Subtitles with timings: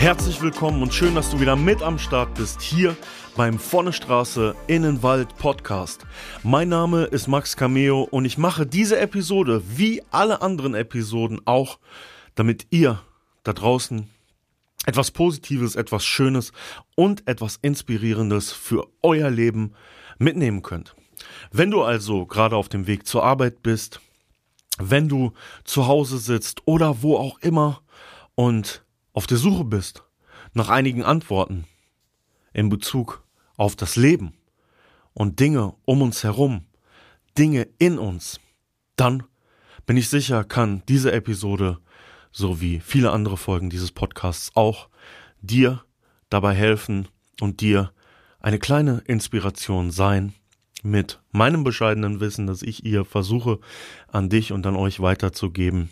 [0.00, 2.96] Herzlich willkommen und schön, dass du wieder mit am Start bist hier
[3.36, 6.06] beim Vorne Straße Innenwald Podcast.
[6.42, 11.78] Mein Name ist Max Cameo und ich mache diese Episode wie alle anderen Episoden auch,
[12.34, 13.02] damit ihr
[13.42, 14.08] da draußen
[14.86, 16.52] etwas Positives, etwas Schönes
[16.96, 19.74] und etwas Inspirierendes für euer Leben
[20.16, 20.96] mitnehmen könnt.
[21.52, 24.00] Wenn du also gerade auf dem Weg zur Arbeit bist,
[24.78, 27.82] wenn du zu Hause sitzt oder wo auch immer
[28.34, 28.82] und
[29.12, 30.04] auf der Suche bist
[30.52, 31.64] nach einigen Antworten
[32.52, 33.24] in Bezug
[33.56, 34.34] auf das Leben
[35.14, 36.66] und Dinge um uns herum,
[37.36, 38.40] Dinge in uns,
[38.96, 39.24] dann
[39.86, 41.78] bin ich sicher, kann diese Episode
[42.32, 44.88] sowie viele andere Folgen dieses Podcasts auch
[45.40, 45.84] dir
[46.28, 47.08] dabei helfen
[47.40, 47.92] und dir
[48.40, 50.34] eine kleine Inspiration sein
[50.82, 53.58] mit meinem bescheidenen Wissen, das ich ihr versuche
[54.08, 55.90] an dich und an euch weiterzugeben,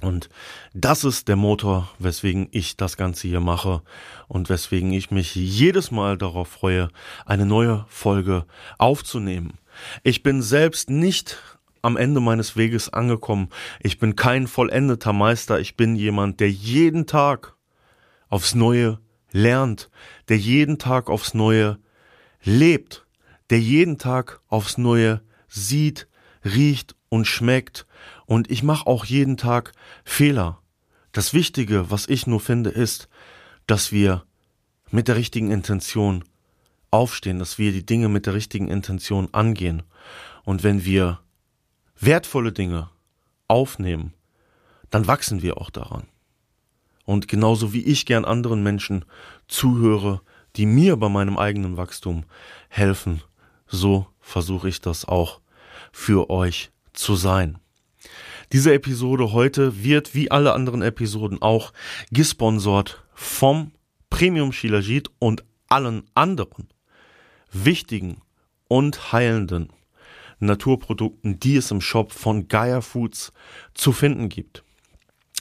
[0.00, 0.28] und
[0.74, 3.82] das ist der Motor, weswegen ich das Ganze hier mache
[4.28, 6.88] und weswegen ich mich jedes Mal darauf freue,
[7.26, 8.46] eine neue Folge
[8.78, 9.58] aufzunehmen.
[10.02, 11.38] Ich bin selbst nicht
[11.82, 13.48] am Ende meines Weges angekommen.
[13.80, 15.60] Ich bin kein vollendeter Meister.
[15.60, 17.54] Ich bin jemand, der jeden Tag
[18.28, 18.98] aufs Neue
[19.32, 19.90] lernt,
[20.28, 21.78] der jeden Tag aufs Neue
[22.42, 23.06] lebt,
[23.50, 26.08] der jeden Tag aufs Neue sieht,
[26.44, 27.86] riecht und schmeckt
[28.28, 29.72] und ich mache auch jeden Tag
[30.04, 30.60] Fehler.
[31.12, 33.08] Das Wichtige, was ich nur finde, ist,
[33.66, 34.22] dass wir
[34.90, 36.24] mit der richtigen Intention
[36.90, 39.82] aufstehen, dass wir die Dinge mit der richtigen Intention angehen.
[40.44, 41.20] Und wenn wir
[41.98, 42.90] wertvolle Dinge
[43.48, 44.12] aufnehmen,
[44.90, 46.06] dann wachsen wir auch daran.
[47.06, 49.06] Und genauso wie ich gern anderen Menschen
[49.48, 50.20] zuhöre,
[50.56, 52.24] die mir bei meinem eigenen Wachstum
[52.68, 53.22] helfen,
[53.66, 55.40] so versuche ich das auch
[55.92, 57.58] für euch zu sein.
[58.52, 61.72] Diese Episode heute wird wie alle anderen Episoden auch
[62.10, 63.72] gesponsert vom
[64.08, 66.68] Premium Shilajit und allen anderen
[67.52, 68.22] wichtigen
[68.66, 69.70] und heilenden
[70.38, 73.32] Naturprodukten, die es im Shop von Gaia Foods
[73.74, 74.64] zu finden gibt.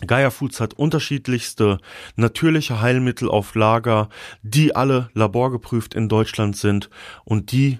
[0.06, 1.79] Gaia Foods hat unterschiedlichste
[2.18, 4.09] natürliche Heilmittel auf Lager,
[4.41, 6.89] die alle laborgeprüft in Deutschland sind
[7.24, 7.79] und die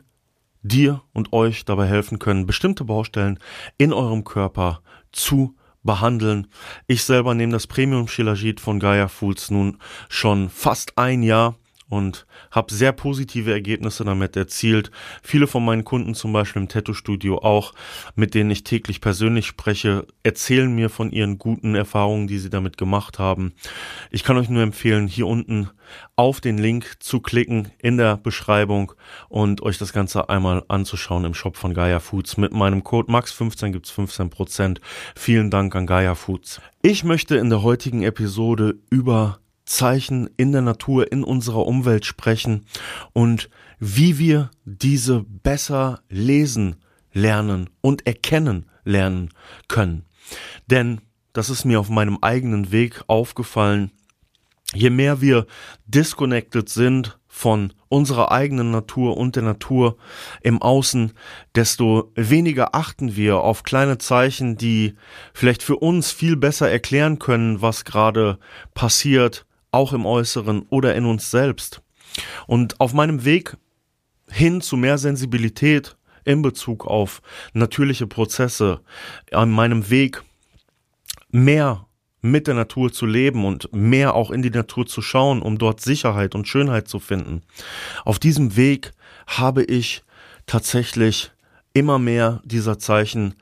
[0.62, 3.40] dir und euch dabei helfen können, bestimmte Baustellen
[3.78, 4.82] in eurem Körper
[5.18, 6.48] zu behandeln.
[6.86, 9.80] Ich selber nehme das Premium Shilajit von Gaia Foods nun
[10.10, 11.56] schon fast ein Jahr
[11.90, 14.92] und habe sehr positive Ergebnisse damit erzielt.
[15.24, 17.74] Viele von meinen Kunden, zum Beispiel im Tattoo-Studio auch,
[18.16, 22.78] mit denen ich täglich persönlich spreche, erzählen mir von ihren guten Erfahrungen, die sie damit
[22.78, 23.54] gemacht haben.
[24.12, 25.70] Ich kann euch nur empfehlen, hier unten
[26.16, 28.94] auf den Link zu klicken in der Beschreibung
[29.30, 32.38] und euch das Ganze einmal anzuschauen im Shop von Gaia Foods.
[32.38, 34.80] Mit meinem Code MAX15 gibt's 15%.
[35.16, 36.62] Vielen Dank an Gaia Foods.
[36.82, 42.66] Ich möchte in der heutigen Episode über Zeichen in der Natur, in unserer Umwelt sprechen
[43.14, 46.78] und wie wir diese besser lesen
[47.14, 49.30] lernen und erkennen lernen
[49.68, 50.06] können.
[50.68, 51.02] Denn
[51.34, 53.92] das ist mir auf meinem eigenen Weg aufgefallen.
[54.74, 55.46] Je mehr wir
[55.86, 59.98] disconnected sind von unserer eigenen Natur und der Natur
[60.42, 61.14] im Außen,
[61.56, 64.96] desto weniger achten wir auf kleine Zeichen, die
[65.34, 68.40] vielleicht für uns viel besser erklären können, was gerade
[68.74, 69.47] passiert,
[69.78, 71.82] auch im Äußeren oder in uns selbst.
[72.48, 73.58] Und auf meinem Weg
[74.30, 75.96] hin zu mehr Sensibilität
[76.26, 77.22] in Bezug auf
[77.54, 78.82] natürliche Prozesse,
[79.32, 80.24] an meinem Weg
[81.30, 81.86] mehr
[82.22, 85.80] mit der Natur zu leben und mehr auch in die Natur zu schauen, um dort
[85.80, 87.44] Sicherheit und Schönheit zu finden.
[88.04, 88.92] Auf diesem Weg
[89.28, 90.04] habe ich
[90.48, 91.32] tatsächlich
[91.74, 93.36] immer mehr dieser Zeichen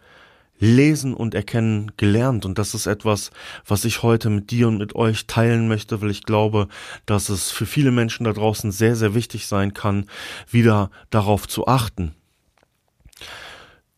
[0.65, 2.45] lesen und erkennen gelernt.
[2.45, 3.31] Und das ist etwas,
[3.65, 6.67] was ich heute mit dir und mit euch teilen möchte, weil ich glaube,
[7.05, 10.07] dass es für viele Menschen da draußen sehr, sehr wichtig sein kann,
[10.49, 12.13] wieder darauf zu achten.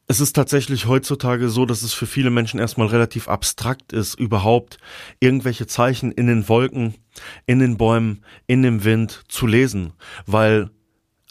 [0.09, 4.77] Es ist tatsächlich heutzutage so, dass es für viele Menschen erstmal relativ abstrakt ist, überhaupt
[5.19, 6.95] irgendwelche Zeichen in den Wolken,
[7.45, 9.91] in den Bäumen, in dem Wind zu lesen,
[10.25, 10.69] weil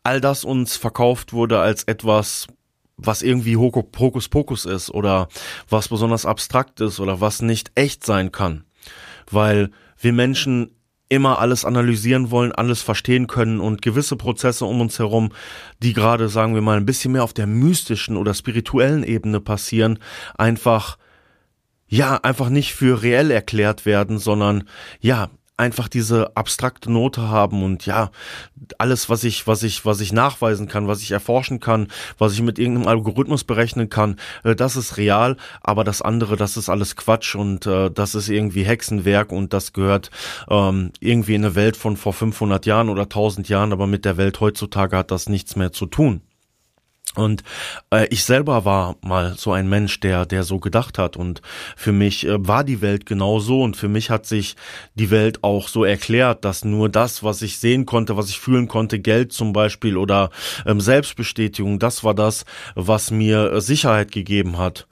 [0.03, 2.49] all das uns verkauft wurde als etwas
[2.97, 5.29] was irgendwie Hokuspokus ist oder
[5.69, 8.65] was besonders abstrakt ist oder was nicht echt sein kann.
[9.31, 10.73] Weil wir Menschen
[11.09, 15.31] immer alles analysieren wollen, alles verstehen können und gewisse Prozesse um uns herum,
[15.83, 19.99] die gerade, sagen wir mal, ein bisschen mehr auf der mystischen oder spirituellen Ebene passieren,
[20.37, 20.99] einfach
[21.89, 24.65] ja, einfach nicht für reell erklärt werden, sondern
[25.01, 28.11] ja, einfach diese abstrakte Note haben und ja,
[28.79, 31.89] alles, was ich, was ich, was ich nachweisen kann, was ich erforschen kann,
[32.19, 36.57] was ich mit irgendeinem Algorithmus berechnen kann, äh, das ist real, aber das andere, das
[36.57, 40.11] ist alles Quatsch und äh, das ist irgendwie Hexenwerk und das gehört
[40.49, 44.17] ähm, irgendwie in eine Welt von vor 500 Jahren oder 1000 Jahren, aber mit der
[44.17, 46.21] Welt heutzutage hat das nichts mehr zu tun.
[47.17, 47.43] Und
[47.91, 51.17] äh, ich selber war mal so ein Mensch, der, der so gedacht hat.
[51.17, 51.41] Und
[51.77, 53.63] für mich äh, war die Welt genau so.
[53.63, 54.55] Und für mich hat sich
[54.95, 58.69] die Welt auch so erklärt, dass nur das, was ich sehen konnte, was ich fühlen
[58.69, 60.31] konnte, Geld zum Beispiel oder
[60.67, 64.87] ähm, Selbstbestätigung, das war das, was mir äh, Sicherheit gegeben hat.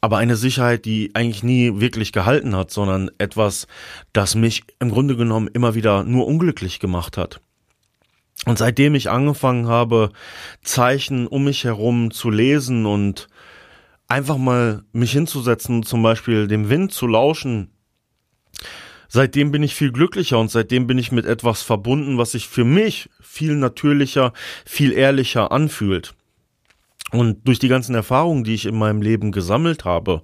[0.00, 3.66] Aber eine Sicherheit, die eigentlich nie wirklich gehalten hat, sondern etwas,
[4.12, 7.40] das mich im Grunde genommen immer wieder nur unglücklich gemacht hat.
[8.46, 10.10] Und seitdem ich angefangen habe,
[10.62, 13.28] Zeichen um mich herum zu lesen und
[14.06, 17.70] einfach mal mich hinzusetzen, zum Beispiel dem Wind zu lauschen,
[19.08, 22.64] seitdem bin ich viel glücklicher und seitdem bin ich mit etwas verbunden, was sich für
[22.64, 24.32] mich viel natürlicher,
[24.66, 26.14] viel ehrlicher anfühlt.
[27.12, 30.22] Und durch die ganzen Erfahrungen, die ich in meinem Leben gesammelt habe,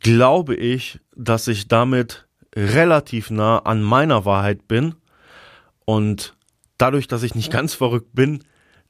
[0.00, 4.94] glaube ich, dass ich damit relativ nah an meiner Wahrheit bin
[5.84, 6.34] und
[6.78, 8.44] dadurch, dass ich nicht ganz verrückt bin,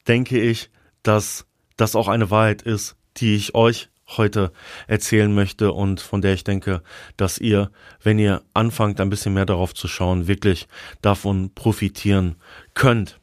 [0.07, 0.69] denke ich,
[1.03, 1.45] dass
[1.77, 4.51] das auch eine Wahrheit ist, die ich euch heute
[4.87, 6.81] erzählen möchte und von der ich denke,
[7.17, 7.71] dass ihr,
[8.03, 10.67] wenn ihr anfangt, ein bisschen mehr darauf zu schauen, wirklich
[11.01, 12.35] davon profitieren
[12.73, 13.19] könnt.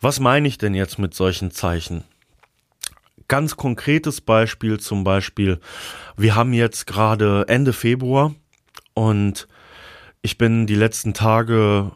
[0.00, 2.04] Was meine ich denn jetzt mit solchen Zeichen?
[3.28, 5.60] Ganz konkretes Beispiel zum Beispiel,
[6.16, 8.34] wir haben jetzt gerade Ende Februar
[8.92, 9.48] und
[10.20, 11.92] ich bin die letzten Tage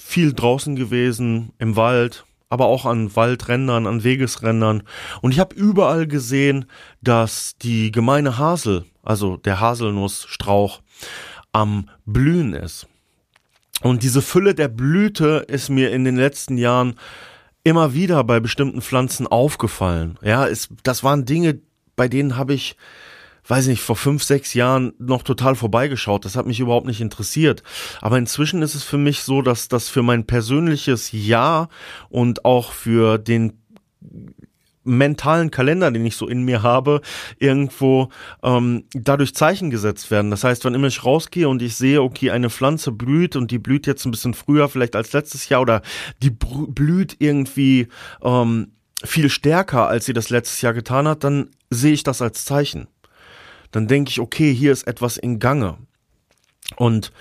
[0.00, 4.82] viel draußen gewesen, im Wald, aber auch an Waldrändern, an Wegesrändern.
[5.20, 6.66] Und ich habe überall gesehen,
[7.00, 10.80] dass die gemeine Hasel, also der Haselnussstrauch,
[11.52, 12.86] am Blühen ist.
[13.82, 16.96] Und diese Fülle der Blüte ist mir in den letzten Jahren
[17.64, 20.18] immer wieder bei bestimmten Pflanzen aufgefallen.
[20.22, 21.60] Ja, es, das waren Dinge,
[21.96, 22.76] bei denen habe ich
[23.50, 26.24] weiß nicht, vor fünf, sechs Jahren noch total vorbeigeschaut.
[26.24, 27.62] Das hat mich überhaupt nicht interessiert.
[28.00, 31.68] Aber inzwischen ist es für mich so, dass das für mein persönliches Ja
[32.08, 33.54] und auch für den
[34.84, 37.00] mentalen Kalender, den ich so in mir habe,
[37.38, 38.08] irgendwo
[38.42, 40.30] ähm, dadurch Zeichen gesetzt werden.
[40.30, 43.58] Das heißt, wann immer ich rausgehe und ich sehe, okay, eine Pflanze blüht und die
[43.58, 45.82] blüht jetzt ein bisschen früher vielleicht als letztes Jahr oder
[46.22, 47.88] die blüht irgendwie
[48.22, 48.72] ähm,
[49.04, 52.88] viel stärker, als sie das letztes Jahr getan hat, dann sehe ich das als Zeichen
[53.70, 55.78] dann denke ich, okay, hier ist etwas in Gange.
[56.76, 57.12] Und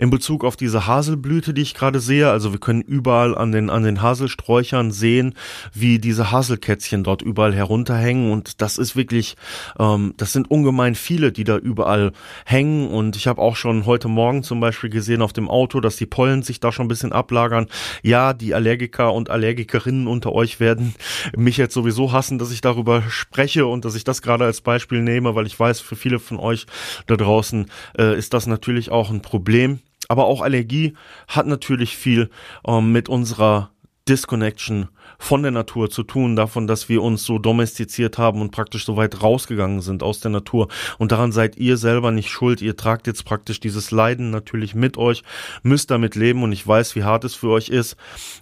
[0.00, 2.30] in Bezug auf diese Haselblüte, die ich gerade sehe.
[2.30, 5.34] Also wir können überall an den, an den Haselsträuchern sehen,
[5.74, 8.32] wie diese Haselkätzchen dort überall herunterhängen.
[8.32, 9.36] Und das ist wirklich,
[9.78, 12.12] ähm, das sind ungemein viele, die da überall
[12.46, 12.88] hängen.
[12.88, 16.06] Und ich habe auch schon heute Morgen zum Beispiel gesehen auf dem Auto, dass die
[16.06, 17.66] Pollen sich da schon ein bisschen ablagern.
[18.02, 20.94] Ja, die Allergiker und Allergikerinnen unter euch werden
[21.36, 25.02] mich jetzt sowieso hassen, dass ich darüber spreche und dass ich das gerade als Beispiel
[25.02, 26.64] nehme, weil ich weiß, für viele von euch
[27.06, 27.66] da draußen
[27.98, 29.80] äh, ist das natürlich auch ein Problem.
[30.10, 30.94] Aber auch Allergie
[31.28, 32.30] hat natürlich viel
[32.66, 33.70] ähm, mit unserer
[34.08, 34.88] Disconnection
[35.20, 38.96] von der Natur zu tun, davon, dass wir uns so domestiziert haben und praktisch so
[38.96, 40.66] weit rausgegangen sind aus der Natur.
[40.98, 42.60] Und daran seid ihr selber nicht schuld.
[42.60, 45.22] Ihr tragt jetzt praktisch dieses Leiden natürlich mit euch,
[45.62, 47.96] müsst damit leben und ich weiß, wie hart es für euch ist.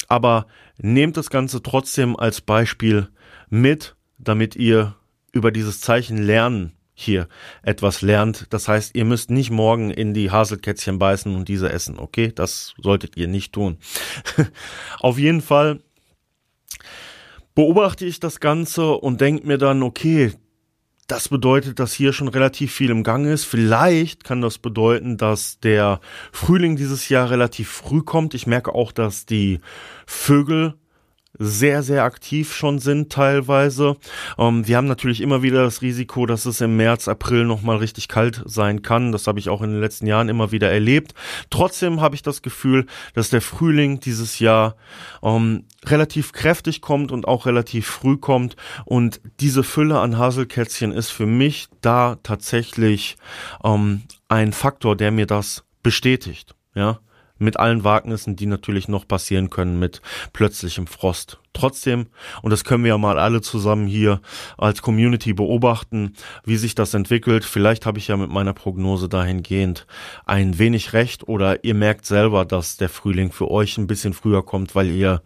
[0.08, 0.46] Aber
[0.78, 3.10] nehmt das Ganze trotzdem als Beispiel
[3.50, 4.94] mit, damit ihr
[5.32, 7.28] über dieses Zeichen lernen hier
[7.62, 8.47] etwas lernt.
[8.50, 12.33] Das heißt, ihr müsst nicht morgen in die Haselkätzchen beißen und diese essen, okay?
[12.35, 13.78] Das solltet ihr nicht tun.
[15.00, 15.81] Auf jeden Fall
[17.55, 20.33] beobachte ich das Ganze und denke mir dann, okay,
[21.07, 23.45] das bedeutet, dass hier schon relativ viel im Gang ist.
[23.45, 26.00] Vielleicht kann das bedeuten, dass der
[26.33, 28.35] Frühling dieses Jahr relativ früh kommt.
[28.35, 29.61] Ich merke auch, dass die
[30.05, 30.75] Vögel
[31.38, 33.97] sehr, sehr aktiv schon sind teilweise.
[34.37, 38.09] Ähm, wir haben natürlich immer wieder das Risiko, dass es im März, April nochmal richtig
[38.09, 39.12] kalt sein kann.
[39.12, 41.14] Das habe ich auch in den letzten Jahren immer wieder erlebt.
[41.50, 44.76] Trotzdem habe ich das Gefühl, dass der Frühling dieses Jahr
[45.23, 48.57] ähm, relativ kräftig kommt und auch relativ früh kommt.
[48.85, 53.16] Und diese Fülle an Haselkätzchen ist für mich da tatsächlich
[53.64, 56.54] ähm, ein Faktor, der mir das bestätigt.
[56.75, 57.00] Ja,
[57.38, 60.02] Mit allen Wagnissen, die natürlich noch passieren können mit
[60.33, 61.38] plötzlichem Frost.
[61.52, 62.07] Trotzdem,
[62.42, 64.21] und das können wir ja mal alle zusammen hier
[64.57, 66.12] als Community beobachten,
[66.45, 67.45] wie sich das entwickelt.
[67.45, 69.87] Vielleicht habe ich ja mit meiner Prognose dahingehend
[70.25, 74.45] ein wenig recht oder ihr merkt selber, dass der Frühling für euch ein bisschen früher
[74.45, 75.23] kommt, weil ihr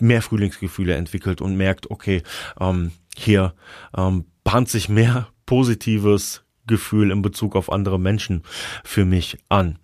[0.00, 2.22] mehr Frühlingsgefühle entwickelt und merkt, okay,
[2.58, 3.54] ähm, hier
[3.96, 8.42] ähm, bahnt sich mehr positives Gefühl in Bezug auf andere Menschen
[8.84, 9.78] für mich an.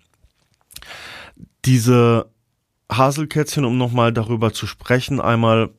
[1.64, 2.30] Diese
[2.90, 5.70] Haselkätzchen, um nochmal darüber zu sprechen, einmal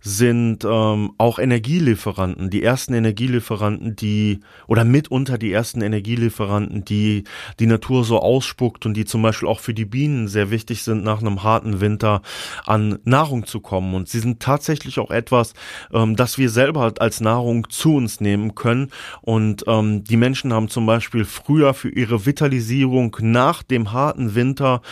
[0.00, 7.24] sind ähm, auch Energielieferanten, die ersten Energielieferanten, die oder mitunter die ersten Energielieferanten, die
[7.58, 11.04] die Natur so ausspuckt und die zum Beispiel auch für die Bienen sehr wichtig sind,
[11.04, 12.22] nach einem harten Winter
[12.64, 13.94] an Nahrung zu kommen.
[13.94, 15.54] Und sie sind tatsächlich auch etwas,
[15.92, 18.90] ähm, das wir selber als Nahrung zu uns nehmen können.
[19.22, 24.82] Und ähm, die Menschen haben zum Beispiel früher für ihre Vitalisierung nach dem harten Winter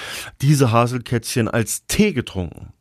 [0.40, 2.72] diese Haselkätzchen als Tee getrunken.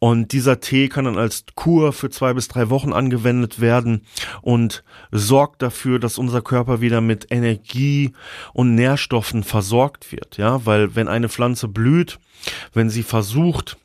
[0.00, 4.06] Und dieser Tee kann dann als Kur für zwei bis drei Wochen angewendet werden
[4.40, 8.14] und sorgt dafür, dass unser Körper wieder mit Energie
[8.54, 10.38] und Nährstoffen versorgt wird.
[10.38, 12.18] Ja, weil wenn eine Pflanze blüht,
[12.72, 13.76] wenn sie versucht,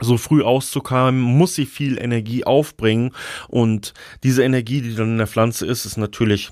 [0.00, 3.12] so früh auszukommen, muss sie viel Energie aufbringen
[3.48, 6.50] und diese Energie, die dann in der Pflanze ist, ist natürlich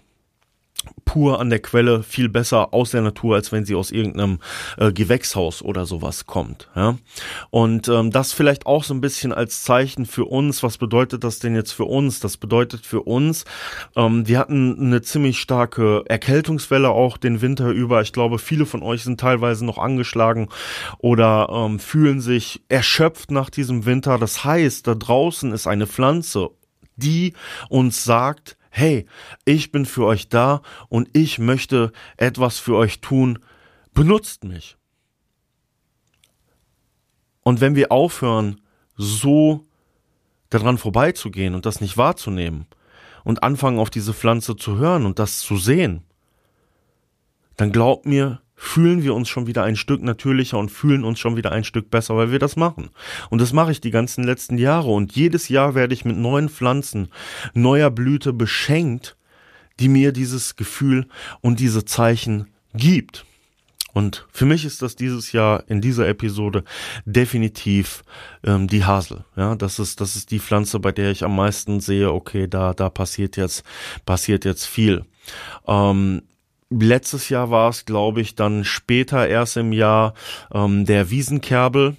[1.05, 4.39] pur an der Quelle viel besser aus der Natur, als wenn sie aus irgendeinem
[4.77, 6.69] äh, Gewächshaus oder sowas kommt.
[6.77, 6.97] Ja?
[7.51, 10.63] Und ähm, das vielleicht auch so ein bisschen als Zeichen für uns.
[10.63, 12.21] Was bedeutet das denn jetzt für uns?
[12.21, 13.45] Das bedeutet für uns,
[13.97, 18.03] ähm, wir hatten eine ziemlich starke Erkältungswelle auch den Winter über.
[18.03, 20.49] Ich glaube, viele von euch sind teilweise noch angeschlagen
[20.99, 24.19] oder ähm, fühlen sich erschöpft nach diesem Winter.
[24.19, 26.51] Das heißt, da draußen ist eine Pflanze,
[26.97, 27.35] die
[27.69, 29.07] uns sagt, hey,
[29.45, 33.39] ich bin für euch da und ich möchte etwas für euch tun,
[33.93, 34.77] benutzt mich.
[37.43, 38.61] Und wenn wir aufhören,
[38.97, 39.65] so
[40.50, 42.67] daran vorbeizugehen und das nicht wahrzunehmen
[43.25, 46.05] und anfangen auf diese Pflanze zu hören und das zu sehen,
[47.57, 51.35] dann glaubt mir, fühlen wir uns schon wieder ein Stück natürlicher und fühlen uns schon
[51.35, 52.90] wieder ein Stück besser, weil wir das machen.
[53.31, 54.90] Und das mache ich die ganzen letzten Jahre.
[54.90, 57.09] Und jedes Jahr werde ich mit neuen Pflanzen,
[57.55, 59.17] neuer Blüte beschenkt,
[59.81, 61.07] die mir dieses Gefühl
[61.40, 63.25] und diese Zeichen gibt.
[63.95, 66.62] Und für mich ist das dieses Jahr in dieser Episode
[67.07, 68.02] definitiv
[68.45, 69.25] ähm, die Hasel.
[69.37, 72.12] Ja, das ist das ist die Pflanze, bei der ich am meisten sehe.
[72.12, 73.64] Okay, da da passiert jetzt
[74.05, 75.07] passiert jetzt viel.
[75.67, 76.23] Ähm,
[76.71, 80.15] letztes Jahr war es, glaube ich, dann später erst im Jahr
[80.53, 81.97] ähm, der Wiesenkerbel,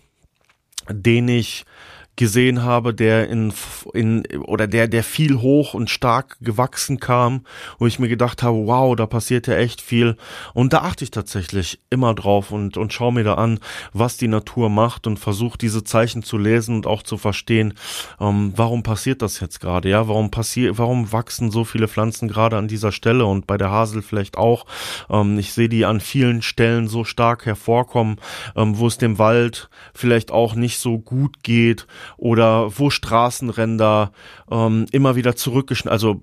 [0.89, 1.65] den ich
[2.15, 3.53] gesehen habe, der in,
[3.93, 7.45] in oder der, der viel hoch und stark gewachsen kam,
[7.79, 10.17] wo ich mir gedacht habe, wow, da passiert ja echt viel.
[10.53, 13.59] Und da achte ich tatsächlich immer drauf und, und schaue mir da an,
[13.93, 17.73] was die Natur macht und versuche diese Zeichen zu lesen und auch zu verstehen,
[18.19, 22.57] ähm, warum passiert das jetzt gerade, ja, warum passiert, warum wachsen so viele Pflanzen gerade
[22.57, 24.65] an dieser Stelle und bei der Hasel vielleicht auch.
[25.09, 28.17] Ähm, ich sehe die an vielen Stellen so stark hervorkommen,
[28.55, 34.11] ähm, wo es dem Wald vielleicht auch nicht so gut geht oder wo Straßenränder
[34.49, 36.21] ähm, immer wieder zurückgeschnitten, also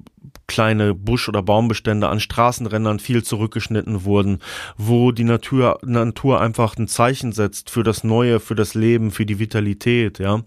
[0.48, 4.40] kleine Busch- oder Baumbestände an Straßenrändern viel zurückgeschnitten wurden,
[4.76, 9.26] wo die Natur, Natur einfach ein Zeichen setzt für das Neue, für das Leben, für
[9.26, 10.42] die Vitalität, ja.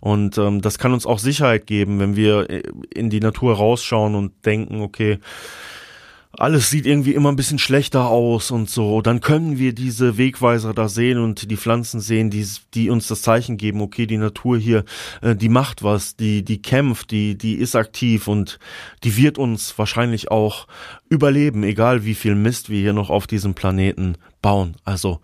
[0.00, 2.62] Und ähm, das kann uns auch Sicherheit geben, wenn wir äh,
[2.92, 5.18] in die Natur rausschauen und denken, okay,
[6.38, 9.00] alles sieht irgendwie immer ein bisschen schlechter aus und so.
[9.00, 13.22] Dann können wir diese Wegweiser da sehen und die Pflanzen sehen, die, die uns das
[13.22, 14.84] Zeichen geben, okay, die Natur hier,
[15.22, 18.58] äh, die macht was, die, die kämpft, die, die ist aktiv und
[19.04, 20.66] die wird uns wahrscheinlich auch
[21.08, 24.76] überleben, egal wie viel Mist wir hier noch auf diesem Planeten bauen.
[24.84, 25.20] Also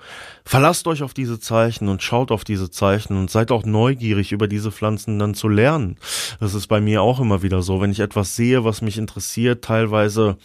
[0.47, 4.49] verlasst euch auf diese Zeichen und schaut auf diese Zeichen und seid auch neugierig über
[4.49, 5.99] diese Pflanzen dann zu lernen.
[6.41, 7.83] Das ist bei mir auch immer wieder so.
[7.83, 10.39] Wenn ich etwas sehe, was mich interessiert, teilweise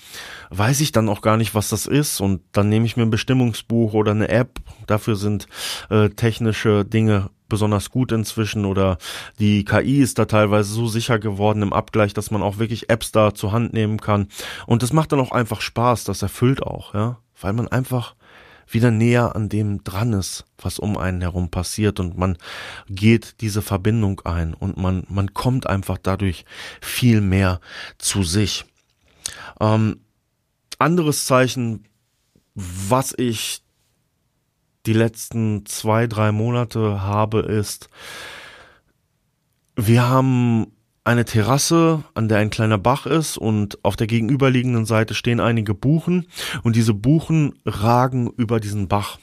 [0.49, 3.11] weiß ich dann auch gar nicht, was das ist und dann nehme ich mir ein
[3.11, 4.59] Bestimmungsbuch oder eine App.
[4.87, 5.47] Dafür sind
[5.89, 8.97] äh, technische Dinge besonders gut inzwischen oder
[9.39, 13.13] die KI ist da teilweise so sicher geworden im Abgleich, dass man auch wirklich Apps
[13.13, 14.27] da zur Hand nehmen kann.
[14.67, 18.15] Und das macht dann auch einfach Spaß, das erfüllt auch, ja, weil man einfach
[18.67, 22.37] wieder näher an dem dran ist, was um einen herum passiert und man
[22.89, 26.45] geht diese Verbindung ein und man, man kommt einfach dadurch
[26.81, 27.59] viel mehr
[27.97, 28.65] zu sich.
[29.59, 30.01] Ähm,
[30.79, 31.87] anderes Zeichen,
[32.53, 33.63] was ich
[34.85, 37.89] die letzten zwei, drei Monate habe, ist,
[39.75, 40.74] wir haben
[41.05, 45.73] eine Terrasse, an der ein kleiner Bach ist und auf der gegenüberliegenden Seite stehen einige
[45.73, 46.27] Buchen
[46.63, 49.19] und diese Buchen ragen über diesen Bach.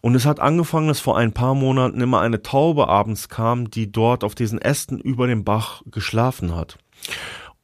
[0.00, 3.92] Und es hat angefangen, dass vor ein paar Monaten immer eine Taube abends kam, die
[3.92, 6.78] dort auf diesen Ästen über dem Bach geschlafen hat.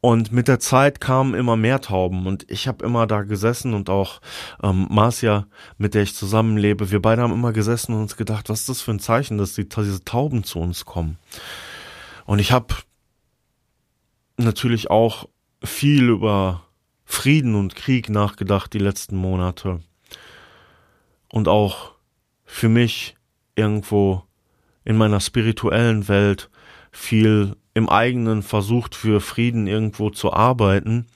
[0.00, 3.90] Und mit der Zeit kamen immer mehr Tauben und ich habe immer da gesessen und
[3.90, 4.20] auch
[4.62, 8.60] ähm, Marcia, mit der ich zusammenlebe, wir beide haben immer gesessen und uns gedacht, was
[8.60, 11.16] ist das für ein Zeichen, dass die, diese Tauben zu uns kommen.
[12.26, 12.74] Und ich habe
[14.38, 15.28] natürlich auch
[15.62, 16.64] viel über
[17.04, 19.80] Frieden und Krieg nachgedacht die letzten Monate.
[21.30, 21.92] Und auch
[22.44, 23.16] für mich
[23.54, 24.22] irgendwo
[24.84, 26.50] in meiner spirituellen Welt
[26.90, 31.06] viel im eigenen versucht für Frieden irgendwo zu arbeiten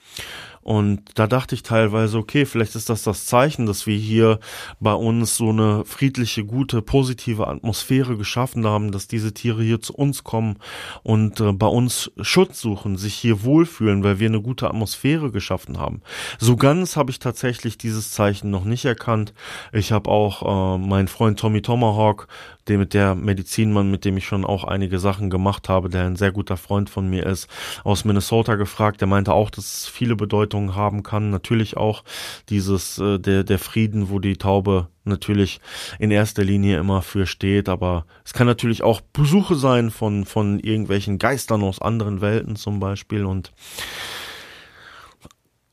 [0.62, 4.38] und da dachte ich teilweise, okay, vielleicht ist das das Zeichen, dass wir hier
[4.80, 9.94] bei uns so eine friedliche, gute, positive Atmosphäre geschaffen haben, dass diese Tiere hier zu
[9.94, 10.56] uns kommen
[11.02, 15.78] und äh, bei uns Schutz suchen, sich hier wohlfühlen, weil wir eine gute Atmosphäre geschaffen
[15.78, 16.02] haben.
[16.38, 19.34] So ganz habe ich tatsächlich dieses Zeichen noch nicht erkannt.
[19.72, 22.28] Ich habe auch äh, meinen Freund Tommy Tomahawk
[22.68, 26.16] der mit der Medizinmann, mit dem ich schon auch einige Sachen gemacht habe, der ein
[26.16, 27.48] sehr guter Freund von mir ist,
[27.84, 29.00] aus Minnesota gefragt.
[29.00, 31.30] Der meinte auch, dass es viele Bedeutungen haben kann.
[31.30, 32.04] Natürlich auch
[32.48, 35.60] dieses äh, der der Frieden, wo die Taube natürlich
[35.98, 40.60] in erster Linie immer für steht, aber es kann natürlich auch Besuche sein von von
[40.60, 43.52] irgendwelchen Geistern aus anderen Welten zum Beispiel und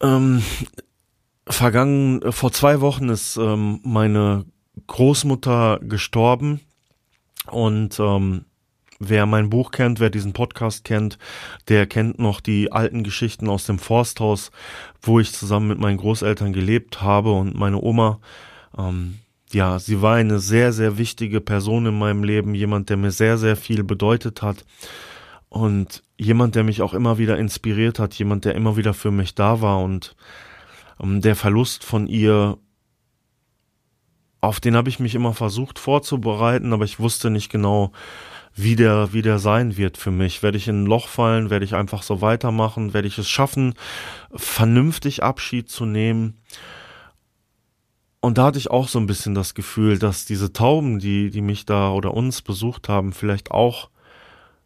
[0.01, 0.41] ähm,
[1.48, 4.46] vergangen vor zwei Wochen ist ähm, meine
[4.88, 6.62] Großmutter gestorben
[7.51, 8.46] und ähm,
[9.00, 11.18] wer mein Buch kennt, wer diesen Podcast kennt,
[11.68, 14.51] der kennt noch die alten Geschichten aus dem Forsthaus,
[15.01, 18.20] wo ich zusammen mit meinen Großeltern gelebt habe und meine Oma.
[18.77, 19.20] Ähm,
[19.51, 23.38] ja, sie war eine sehr, sehr wichtige Person in meinem Leben, jemand, der mir sehr,
[23.38, 24.65] sehr viel bedeutet hat
[25.48, 29.34] und jemand, der mich auch immer wieder inspiriert hat, jemand, der immer wieder für mich
[29.34, 30.15] da war und
[31.01, 32.58] ähm, der Verlust von ihr
[34.41, 37.91] auf den habe ich mich immer versucht vorzubereiten, aber ich wusste nicht genau,
[38.55, 40.43] wie der, wie der sein wird für mich.
[40.43, 41.50] Werde ich in ein Loch fallen?
[41.50, 42.93] Werde ich einfach so weitermachen?
[42.93, 43.74] Werde ich es schaffen,
[44.34, 46.41] vernünftig Abschied zu nehmen?
[48.22, 51.41] Und da hatte ich auch so ein bisschen das Gefühl, dass diese Tauben, die, die
[51.41, 53.89] mich da oder uns besucht haben, vielleicht auch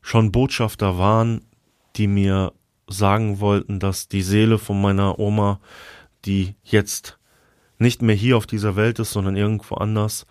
[0.01, 1.41] schon Botschafter waren,
[1.95, 2.53] die mir
[2.87, 5.59] sagen wollten, dass die Seele von meiner Oma,
[6.25, 7.19] die jetzt
[7.83, 10.25] nicht mehr hier auf dieser Welt ist, sondern irgendwo anders,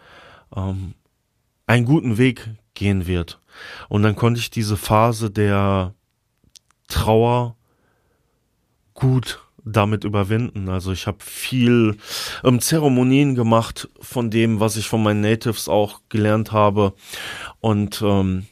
[0.57, 0.95] ähm,
[1.67, 3.41] einen guten Weg gehen wird.
[3.89, 5.95] Und dann konnte ich diese Phase der
[6.89, 7.57] Trauer
[8.95, 10.69] gut damit überwinden.
[10.69, 11.97] Also ich habe viel
[12.43, 16.95] ähm, Zeremonien gemacht von dem, was ich von meinen Natives auch gelernt habe.
[17.61, 18.47] Und ähm,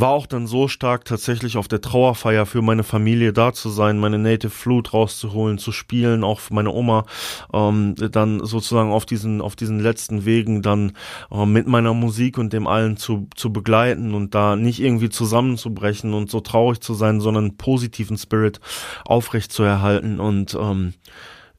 [0.00, 3.98] war auch dann so stark, tatsächlich auf der Trauerfeier für meine Familie da zu sein,
[3.98, 7.04] meine Native Flute rauszuholen, zu spielen, auch für meine Oma,
[7.52, 10.92] ähm, dann sozusagen auf diesen, auf diesen letzten Wegen dann
[11.30, 16.14] äh, mit meiner Musik und dem allen zu, zu begleiten und da nicht irgendwie zusammenzubrechen
[16.14, 18.60] und so traurig zu sein, sondern positiven Spirit
[19.04, 20.94] aufrecht zu erhalten und ähm,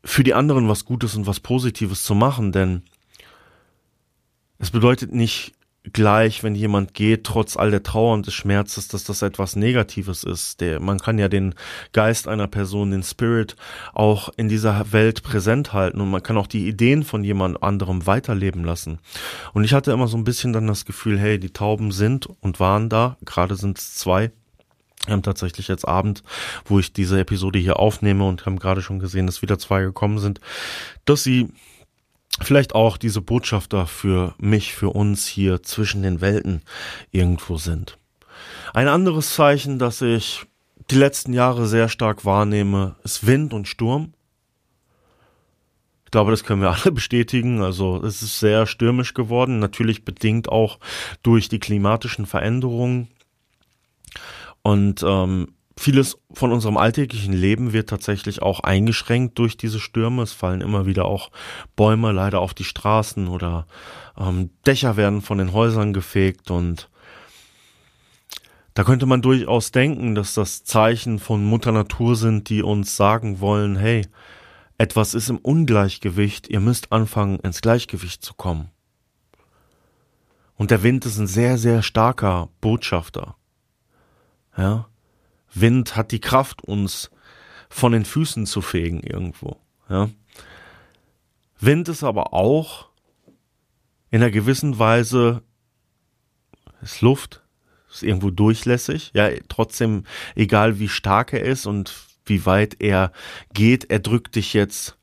[0.03, 2.83] für die anderen was Gutes und was Positives zu machen, denn
[4.59, 9.05] es bedeutet nicht gleich, wenn jemand geht, trotz all der Trauer und des Schmerzes, dass
[9.05, 10.61] das etwas Negatives ist.
[10.61, 11.55] Der, man kann ja den
[11.93, 13.55] Geist einer Person, den Spirit,
[13.93, 18.05] auch in dieser Welt präsent halten und man kann auch die Ideen von jemand anderem
[18.05, 18.99] weiterleben lassen.
[19.53, 22.59] Und ich hatte immer so ein bisschen dann das Gefühl, hey, die Tauben sind und
[22.59, 24.31] waren da, gerade sind es zwei,
[25.05, 26.23] wir haben tatsächlich jetzt Abend,
[26.65, 30.19] wo ich diese Episode hier aufnehme und haben gerade schon gesehen, dass wieder zwei gekommen
[30.19, 30.41] sind,
[31.05, 31.53] dass sie
[32.41, 36.61] vielleicht auch diese Botschafter für mich, für uns hier zwischen den Welten
[37.11, 37.97] irgendwo sind.
[38.73, 40.45] Ein anderes Zeichen, das ich
[40.89, 44.13] die letzten Jahre sehr stark wahrnehme, ist Wind und Sturm.
[46.05, 47.61] Ich glaube, das können wir alle bestätigen.
[47.61, 50.79] Also es ist sehr stürmisch geworden, natürlich bedingt auch
[51.23, 53.09] durch die klimatischen Veränderungen.
[54.61, 60.23] Und ähm, Vieles von unserem alltäglichen Leben wird tatsächlich auch eingeschränkt durch diese Stürme.
[60.23, 61.31] Es fallen immer wieder auch
[61.77, 63.65] Bäume leider auf die Straßen oder
[64.17, 66.89] ähm, Dächer werden von den Häusern gefegt und
[68.73, 73.39] da könnte man durchaus denken, dass das Zeichen von Mutter Natur sind, die uns sagen
[73.39, 74.05] wollen, hey,
[74.77, 78.69] etwas ist im Ungleichgewicht, ihr müsst anfangen, ins Gleichgewicht zu kommen.
[80.57, 83.37] Und der Wind ist ein sehr, sehr starker Botschafter.
[84.57, 84.89] Ja,
[85.53, 87.11] Wind hat die Kraft, uns
[87.69, 89.57] von den Füßen zu fegen irgendwo.
[89.89, 90.09] Ja.
[91.59, 92.89] Wind ist aber auch
[94.11, 95.43] in einer gewissen Weise
[96.81, 97.43] ist Luft,
[97.91, 99.11] ist irgendwo durchlässig.
[99.13, 101.93] Ja, trotzdem, egal wie stark er ist und
[102.25, 103.11] wie weit er
[103.53, 104.99] geht, er drückt dich jetzt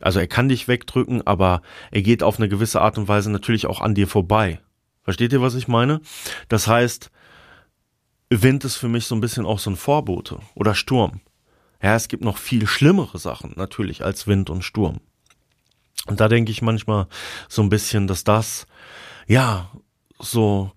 [0.00, 3.66] also er kann dich wegdrücken, aber er geht auf eine gewisse Art und Weise natürlich
[3.66, 4.60] auch an dir vorbei.
[5.02, 6.00] Versteht ihr, was ich meine?
[6.48, 7.10] Das heißt,
[8.30, 11.20] Wind ist für mich so ein bisschen auch so ein Vorbote oder Sturm.
[11.82, 15.00] Ja, es gibt noch viel schlimmere Sachen natürlich als Wind und Sturm.
[16.06, 17.06] Und da denke ich manchmal
[17.48, 18.66] so ein bisschen, dass das,
[19.26, 19.70] ja,
[20.18, 20.72] so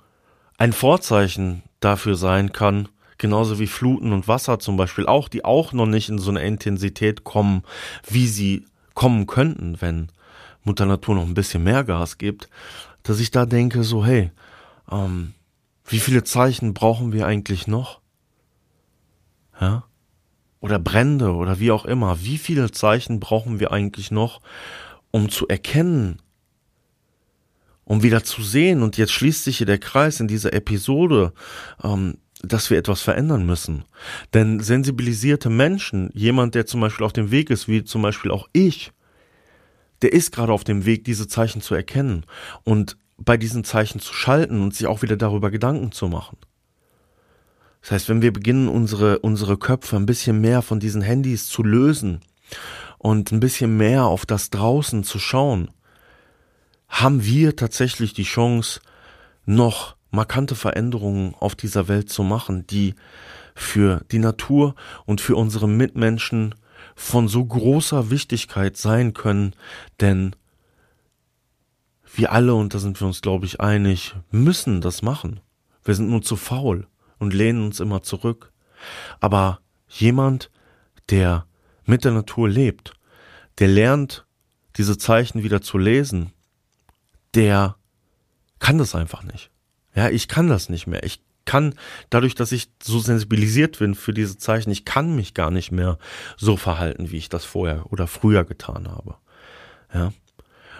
[0.57, 5.73] ein Vorzeichen dafür sein kann, genauso wie Fluten und Wasser zum Beispiel auch, die auch
[5.73, 7.63] noch nicht in so eine Intensität kommen,
[8.07, 10.09] wie sie kommen könnten, wenn
[10.63, 12.49] Mutter Natur noch ein bisschen mehr Gas gibt,
[13.03, 14.31] dass ich da denke, so, hey,
[14.91, 15.33] ähm,
[15.89, 17.99] wie viele Zeichen brauchen wir eigentlich noch?
[19.59, 19.85] Ja?
[20.61, 22.23] Oder Brände oder wie auch immer.
[22.23, 24.41] Wie viele Zeichen brauchen wir eigentlich noch,
[25.11, 26.21] um zu erkennen,
[27.85, 31.33] um wieder zu sehen, und jetzt schließt sich hier der Kreis in dieser Episode,
[31.83, 33.83] ähm, dass wir etwas verändern müssen.
[34.33, 38.47] Denn sensibilisierte Menschen, jemand, der zum Beispiel auf dem Weg ist, wie zum Beispiel auch
[38.53, 38.91] ich,
[40.01, 42.25] der ist gerade auf dem Weg, diese Zeichen zu erkennen
[42.63, 46.37] und bei diesen Zeichen zu schalten und sich auch wieder darüber Gedanken zu machen.
[47.81, 51.63] Das heißt, wenn wir beginnen, unsere, unsere Köpfe ein bisschen mehr von diesen Handys zu
[51.63, 52.21] lösen
[52.97, 55.71] und ein bisschen mehr auf das draußen zu schauen,
[56.87, 58.81] haben wir tatsächlich die Chance,
[59.45, 62.95] noch markante Veränderungen auf dieser Welt zu machen, die
[63.55, 66.55] für die Natur und für unsere Mitmenschen
[66.95, 69.53] von so großer Wichtigkeit sein können,
[70.01, 70.35] denn
[72.19, 75.39] wir alle, und da sind wir uns, glaube ich, einig, müssen das machen.
[75.83, 78.51] Wir sind nur zu faul und lehnen uns immer zurück.
[79.19, 80.51] Aber jemand,
[81.09, 81.45] der
[81.85, 82.93] mit der Natur lebt,
[83.57, 84.25] der lernt,
[84.75, 86.31] diese Zeichen wieder zu lesen,
[87.33, 87.75] der
[88.59, 89.49] kann das einfach nicht.
[89.95, 91.03] Ja, ich kann das nicht mehr.
[91.03, 91.73] Ich kann,
[92.09, 95.97] dadurch, dass ich so sensibilisiert bin für diese Zeichen, ich kann mich gar nicht mehr
[96.37, 99.15] so verhalten, wie ich das vorher oder früher getan habe.
[99.93, 100.13] Ja.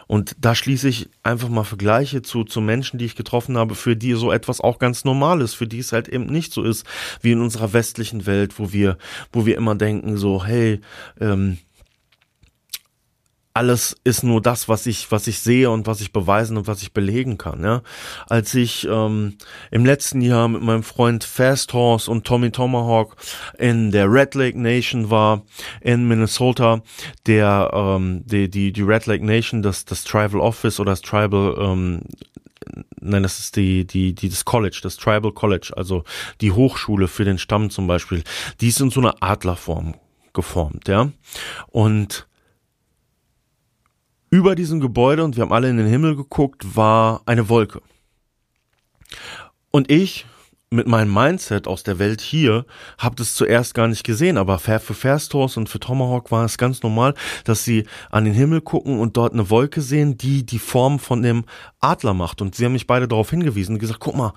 [0.09, 3.95] Und da schließe ich einfach mal Vergleiche zu, zu Menschen, die ich getroffen habe, für
[3.95, 6.83] die so etwas auch ganz normal ist, für die es halt eben nicht so ist,
[7.21, 8.97] wie in unserer westlichen Welt, wo wir,
[9.31, 10.81] wo wir immer denken, so, hey,
[11.21, 11.59] ähm,
[13.59, 16.81] alles ist nur das, was ich, was ich sehe und was ich beweisen und was
[16.81, 17.61] ich belegen kann.
[17.61, 17.81] Ja?
[18.29, 19.35] Als ich ähm,
[19.69, 23.17] im letzten Jahr mit meinem Freund Fast Horse und Tommy Tomahawk
[23.57, 25.41] in der Red Lake Nation war
[25.81, 26.81] in Minnesota,
[27.27, 31.53] der ähm, die, die, die Red Lake Nation, das, das Tribal Office oder das Tribal
[31.59, 32.03] ähm,
[33.01, 36.05] nein, das ist die, die, die, das College, das Tribal College, also
[36.39, 38.23] die Hochschule für den Stamm zum Beispiel,
[38.61, 39.95] die ist in so einer Adlerform
[40.31, 41.11] geformt, ja.
[41.67, 42.28] Und
[44.29, 47.81] über diesem Gebäude, und wir haben alle in den Himmel geguckt, war eine Wolke.
[49.71, 50.25] Und ich
[50.71, 52.65] mit meinem Mindset aus der Welt hier
[52.99, 56.83] habe das zuerst gar nicht gesehen, aber für Fairstores und für Tomahawk war es ganz
[56.83, 60.99] normal, dass sie an den Himmel gucken und dort eine Wolke sehen, die die Form
[60.99, 61.45] von dem
[61.79, 62.41] Adler macht.
[62.41, 64.33] Und sie haben mich beide darauf hingewiesen und gesagt, guck mal,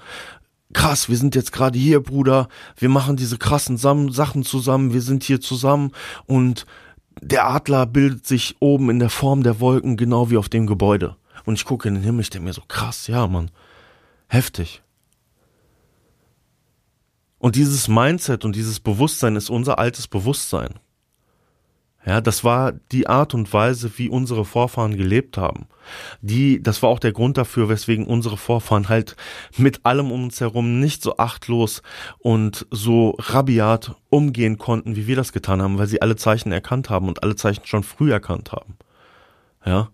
[0.73, 5.25] krass, wir sind jetzt gerade hier, Bruder, wir machen diese krassen Sachen zusammen, wir sind
[5.25, 5.93] hier zusammen
[6.25, 6.65] und
[7.21, 11.17] der Adler bildet sich oben in der Form der Wolken, genau wie auf dem Gebäude.
[11.45, 13.51] Und ich gucke in den Himmel, ich denke mir so, krass, ja, Mann,
[14.29, 14.83] heftig.
[17.39, 20.79] Und dieses Mindset und dieses Bewusstsein ist unser altes Bewusstsein.
[22.05, 25.67] Ja, das war die Art und Weise, wie unsere Vorfahren gelebt haben.
[26.21, 29.17] Die, das war auch der Grund dafür, weswegen unsere Vorfahren halt
[29.57, 31.83] mit allem um uns herum nicht so achtlos
[32.19, 36.91] und so rabiat umgehen konnten, wie wir das getan haben, weil sie alle Zeichen erkannt
[36.91, 38.77] haben und alle Zeichen schon früh erkannt haben.
[39.65, 39.91] Ja.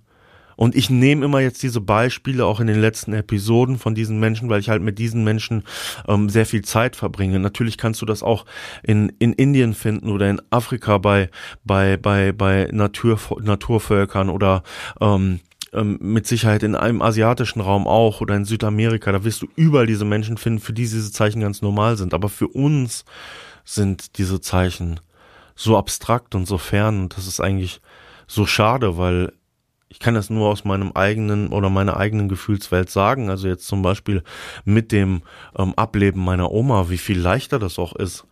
[0.58, 4.48] Und ich nehme immer jetzt diese Beispiele auch in den letzten Episoden von diesen Menschen,
[4.50, 5.62] weil ich halt mit diesen Menschen
[6.08, 7.38] ähm, sehr viel Zeit verbringe.
[7.38, 8.44] Natürlich kannst du das auch
[8.82, 11.30] in, in Indien finden oder in Afrika bei,
[11.62, 14.64] bei, bei, bei Natur, Naturvölkern oder
[15.00, 15.38] ähm,
[15.72, 19.86] ähm, mit Sicherheit in einem asiatischen Raum auch oder in Südamerika, da wirst du überall
[19.86, 22.14] diese Menschen finden, für die diese Zeichen ganz normal sind.
[22.14, 23.04] Aber für uns
[23.64, 24.98] sind diese Zeichen
[25.54, 27.80] so abstrakt und so fern und das ist eigentlich
[28.26, 29.32] so schade, weil
[29.88, 33.30] ich kann das nur aus meinem eigenen oder meiner eigenen Gefühlswelt sagen.
[33.30, 34.22] Also jetzt zum Beispiel
[34.64, 35.22] mit dem
[35.56, 38.24] ähm, Ableben meiner Oma, wie viel leichter das auch ist,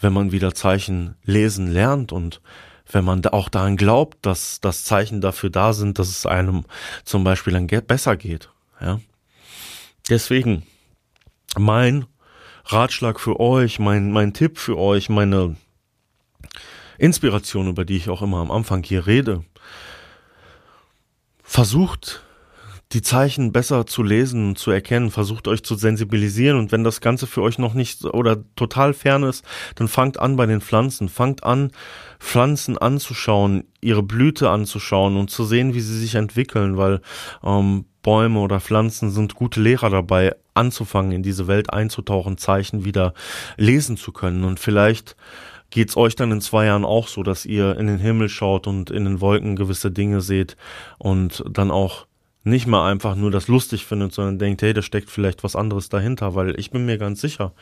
[0.00, 2.42] wenn man wieder Zeichen lesen lernt und
[2.90, 6.64] wenn man auch daran glaubt, dass das Zeichen dafür da sind, dass es einem
[7.04, 8.50] zum Beispiel dann besser geht.
[8.80, 9.00] Ja.
[10.10, 10.64] Deswegen
[11.56, 12.06] mein
[12.66, 15.56] Ratschlag für euch, mein, mein Tipp für euch, meine
[16.98, 19.44] Inspiration, über die ich auch immer am Anfang hier rede,
[21.52, 22.22] versucht
[22.92, 27.26] die Zeichen besser zu lesen, zu erkennen, versucht euch zu sensibilisieren und wenn das Ganze
[27.26, 31.44] für euch noch nicht oder total fern ist, dann fangt an bei den Pflanzen, fangt
[31.44, 31.70] an,
[32.18, 37.02] Pflanzen anzuschauen, ihre Blüte anzuschauen und zu sehen, wie sie sich entwickeln, weil
[37.44, 43.12] ähm, Bäume oder Pflanzen sind gute Lehrer dabei, anzufangen, in diese Welt einzutauchen, Zeichen wieder
[43.58, 44.44] lesen zu können.
[44.44, 45.16] Und vielleicht
[45.72, 48.90] geht's euch dann in zwei Jahren auch so, dass ihr in den Himmel schaut und
[48.90, 50.56] in den Wolken gewisse Dinge seht
[50.98, 52.06] und dann auch
[52.44, 55.88] nicht mal einfach nur das lustig findet, sondern denkt, hey, da steckt vielleicht was anderes
[55.88, 57.52] dahinter, weil ich bin mir ganz sicher,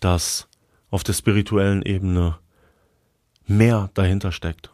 [0.00, 0.48] dass
[0.90, 2.38] auf der spirituellen Ebene
[3.46, 4.70] mehr dahinter steckt.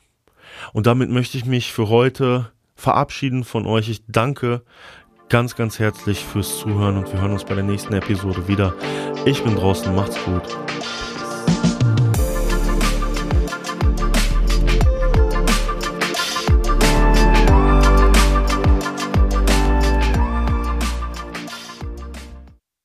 [0.72, 3.88] Und damit möchte ich mich für heute verabschieden von euch.
[3.88, 4.62] Ich danke
[5.28, 8.74] ganz, ganz herzlich fürs Zuhören und wir hören uns bei der nächsten Episode wieder.
[9.24, 11.01] Ich bin draußen, macht's gut.